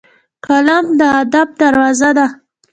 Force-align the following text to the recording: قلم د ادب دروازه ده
قلم 0.45 0.85
د 0.99 1.01
ادب 1.21 1.47
دروازه 1.61 2.09
ده 2.17 2.27